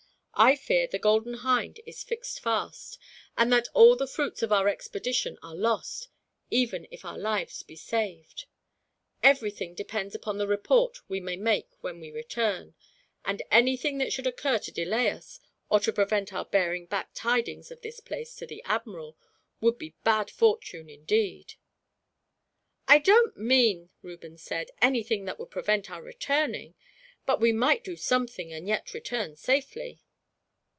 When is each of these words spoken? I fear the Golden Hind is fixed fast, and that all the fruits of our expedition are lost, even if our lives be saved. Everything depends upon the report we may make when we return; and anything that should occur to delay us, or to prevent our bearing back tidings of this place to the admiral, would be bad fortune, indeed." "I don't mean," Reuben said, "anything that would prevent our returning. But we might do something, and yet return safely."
I 0.33 0.55
fear 0.55 0.87
the 0.87 0.97
Golden 0.97 1.35
Hind 1.35 1.79
is 1.85 2.03
fixed 2.03 2.39
fast, 2.39 2.97
and 3.37 3.53
that 3.53 3.67
all 3.75 3.95
the 3.95 4.07
fruits 4.07 4.41
of 4.41 4.51
our 4.51 4.67
expedition 4.67 5.37
are 5.43 5.53
lost, 5.53 6.07
even 6.49 6.87
if 6.89 7.05
our 7.05 7.17
lives 7.19 7.61
be 7.61 7.75
saved. 7.75 8.45
Everything 9.21 9.75
depends 9.75 10.15
upon 10.15 10.39
the 10.39 10.47
report 10.47 11.07
we 11.07 11.19
may 11.19 11.35
make 11.35 11.67
when 11.81 11.99
we 11.99 12.09
return; 12.09 12.73
and 13.23 13.43
anything 13.51 13.99
that 13.99 14.11
should 14.11 14.25
occur 14.25 14.57
to 14.57 14.71
delay 14.71 15.11
us, 15.11 15.39
or 15.69 15.79
to 15.81 15.93
prevent 15.93 16.33
our 16.33 16.45
bearing 16.45 16.87
back 16.87 17.11
tidings 17.13 17.69
of 17.69 17.81
this 17.81 17.99
place 17.99 18.35
to 18.37 18.47
the 18.47 18.63
admiral, 18.63 19.15
would 19.59 19.77
be 19.77 19.93
bad 20.03 20.31
fortune, 20.31 20.89
indeed." 20.89 21.53
"I 22.87 22.97
don't 22.97 23.37
mean," 23.37 23.91
Reuben 24.01 24.39
said, 24.39 24.71
"anything 24.81 25.25
that 25.25 25.37
would 25.37 25.51
prevent 25.51 25.91
our 25.91 26.01
returning. 26.01 26.73
But 27.27 27.39
we 27.39 27.51
might 27.51 27.83
do 27.83 27.95
something, 27.95 28.51
and 28.51 28.67
yet 28.67 28.95
return 28.95 29.35
safely." 29.35 30.01